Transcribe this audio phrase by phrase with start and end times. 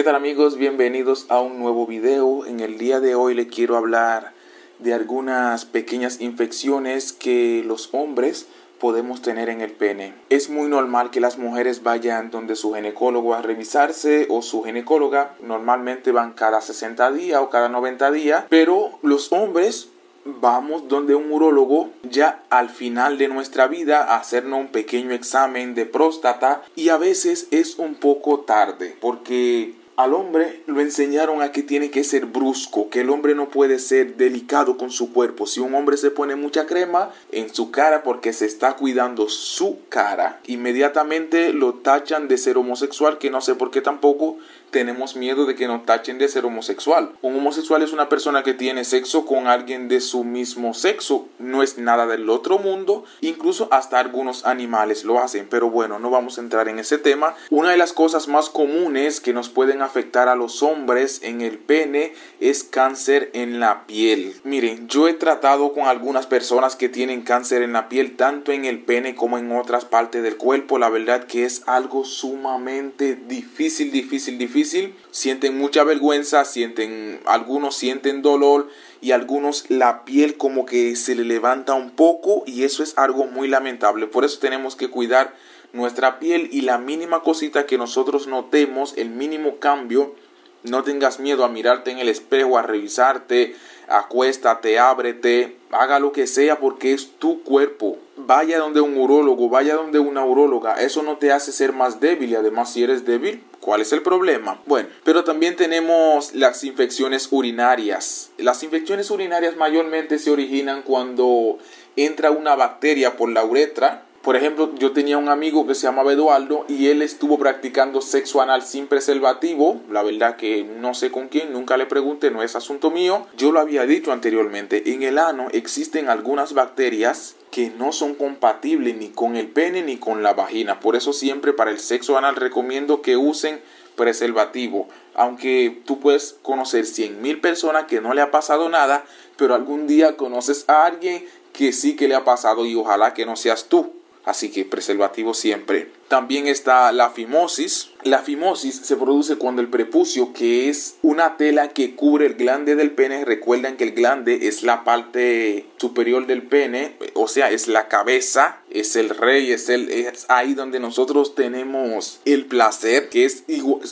[0.00, 0.56] ¿Qué tal amigos?
[0.56, 2.46] Bienvenidos a un nuevo video.
[2.46, 4.32] En el día de hoy le quiero hablar
[4.78, 8.46] de algunas pequeñas infecciones que los hombres
[8.78, 10.14] podemos tener en el pene.
[10.30, 15.34] Es muy normal que las mujeres vayan donde su ginecólogo a revisarse o su ginecóloga.
[15.42, 19.90] Normalmente van cada 60 días o cada 90 días, pero los hombres
[20.24, 25.74] vamos donde un urólogo ya al final de nuestra vida a hacernos un pequeño examen
[25.74, 31.52] de próstata y a veces es un poco tarde porque al hombre lo enseñaron a
[31.52, 35.46] que tiene que ser brusco, que el hombre no puede ser delicado con su cuerpo.
[35.46, 39.78] Si un hombre se pone mucha crema en su cara porque se está cuidando su
[39.88, 44.38] cara, inmediatamente lo tachan de ser homosexual, que no sé por qué tampoco
[44.70, 47.12] tenemos miedo de que nos tachen de ser homosexual.
[47.22, 51.62] Un homosexual es una persona que tiene sexo con alguien de su mismo sexo, no
[51.62, 56.38] es nada del otro mundo, incluso hasta algunos animales lo hacen, pero bueno, no vamos
[56.38, 57.34] a entrar en ese tema.
[57.50, 62.12] Una de las cosas más comunes que nos pueden a los hombres en el pene
[62.40, 64.34] es cáncer en la piel.
[64.44, 68.64] Miren, yo he tratado con algunas personas que tienen cáncer en la piel, tanto en
[68.64, 70.78] el pene como en otras partes del cuerpo.
[70.78, 74.94] La verdad que es algo sumamente difícil, difícil, difícil.
[75.10, 78.68] Sienten mucha vergüenza, sienten, algunos sienten dolor
[79.00, 83.26] y algunos la piel como que se le levanta un poco y eso es algo
[83.26, 84.06] muy lamentable.
[84.06, 85.34] Por eso tenemos que cuidar
[85.72, 90.14] nuestra piel y la mínima cosita que nosotros notemos, el mínimo cambio,
[90.62, 93.54] no tengas miedo a mirarte en el espejo, a revisarte,
[93.88, 97.98] acuéstate, ábrete, haga lo que sea porque es tu cuerpo.
[98.16, 102.30] Vaya donde un urólogo, vaya donde una uróloga, eso no te hace ser más débil
[102.30, 104.60] y además si eres débil, ¿cuál es el problema?
[104.66, 108.30] Bueno, pero también tenemos las infecciones urinarias.
[108.36, 111.58] Las infecciones urinarias mayormente se originan cuando
[111.96, 116.12] entra una bacteria por la uretra por ejemplo, yo tenía un amigo que se llamaba
[116.12, 119.80] Eduardo y él estuvo practicando sexo anal sin preservativo.
[119.90, 123.26] La verdad que no sé con quién, nunca le pregunté, no es asunto mío.
[123.38, 128.94] Yo lo había dicho anteriormente, en el ano existen algunas bacterias que no son compatibles
[128.94, 130.80] ni con el pene ni con la vagina.
[130.80, 133.62] Por eso siempre para el sexo anal recomiendo que usen
[133.96, 134.86] preservativo.
[135.14, 139.02] Aunque tú puedes conocer 100 mil personas que no le ha pasado nada,
[139.38, 141.24] pero algún día conoces a alguien
[141.54, 143.99] que sí que le ha pasado y ojalá que no seas tú.
[144.24, 145.88] Así que preservativo siempre.
[146.08, 147.90] También está la fimosis.
[148.02, 152.74] La fimosis se produce cuando el prepucio, que es una tela que cubre el glande
[152.74, 157.68] del pene, recuerden que el glande es la parte superior del pene, o sea, es
[157.68, 163.24] la cabeza, es el rey, es, el, es ahí donde nosotros tenemos el placer, que
[163.24, 163.44] es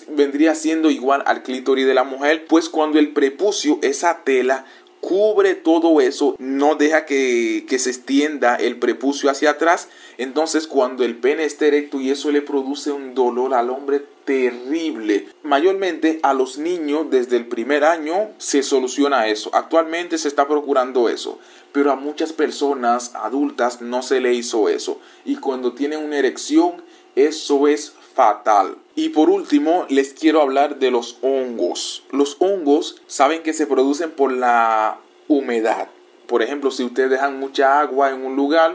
[0.09, 4.67] vendría siendo igual al clítoris de la mujer, pues cuando el prepucio, esa tela,
[5.01, 9.89] cubre todo eso, no deja que, se extienda el prepucio hacia atrás.
[10.17, 15.29] Entonces cuando el pene está erecto y eso le produce un dolor al hombre terrible.
[15.43, 19.51] Mayormente a los niños desde el primer año se soluciona eso.
[19.55, 21.39] Actualmente se está procurando eso.
[21.73, 25.01] Pero a muchas personas adultas no se le hizo eso.
[25.25, 26.83] Y cuando tienen una erección,
[27.15, 28.77] eso es fatal.
[28.97, 32.03] Y por último, les quiero hablar de los hongos.
[32.11, 34.99] Los hongos saben que se producen por la
[35.29, 35.87] humedad.
[36.27, 38.75] Por ejemplo, si ustedes dejan mucha agua en un lugar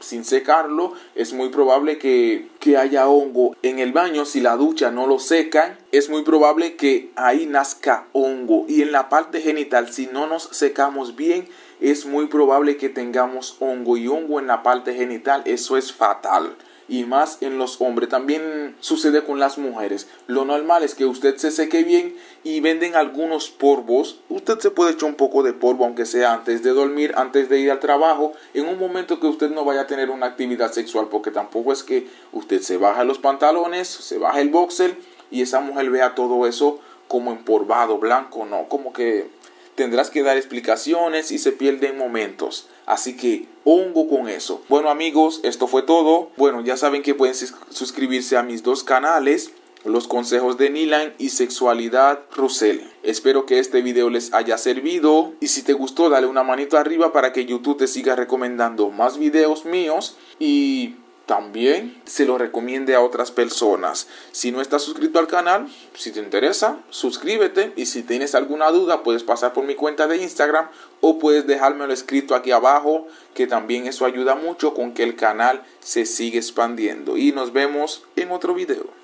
[0.00, 3.54] sin secarlo, es muy probable que, que haya hongo.
[3.62, 8.06] En el baño, si la ducha no lo secan, es muy probable que ahí nazca
[8.14, 8.64] hongo.
[8.68, 11.46] Y en la parte genital, si no nos secamos bien,
[11.82, 13.98] es muy probable que tengamos hongo.
[13.98, 16.56] Y hongo en la parte genital, eso es fatal
[16.88, 18.08] y más en los hombres.
[18.08, 20.08] También sucede con las mujeres.
[20.26, 24.20] Lo normal es que usted se seque bien y venden algunos polvos.
[24.28, 27.60] Usted se puede echar un poco de polvo, aunque sea antes de dormir, antes de
[27.60, 31.08] ir al trabajo, en un momento que usted no vaya a tener una actividad sexual,
[31.10, 34.96] porque tampoco es que usted se baja los pantalones, se baja el boxer
[35.30, 39.28] y esa mujer vea todo eso como empolvado, blanco, no, como que
[39.74, 42.68] tendrás que dar explicaciones y se pierden momentos.
[42.88, 44.62] Así que hongo con eso.
[44.70, 46.30] Bueno amigos, esto fue todo.
[46.38, 47.34] Bueno, ya saben que pueden
[47.68, 49.52] suscribirse a mis dos canales.
[49.84, 52.80] Los consejos de Nilan y Sexualidad Russell.
[53.02, 57.12] Espero que este video les haya servido y si te gustó dale una manito arriba
[57.12, 60.94] para que YouTube te siga recomendando más videos míos y
[61.28, 64.08] también se lo recomiende a otras personas.
[64.32, 69.02] Si no estás suscrito al canal, si te interesa, suscríbete y si tienes alguna duda
[69.02, 70.68] puedes pasar por mi cuenta de Instagram
[71.02, 75.62] o puedes dejármelo escrito aquí abajo que también eso ayuda mucho con que el canal
[75.80, 78.97] se siga expandiendo y nos vemos en otro video.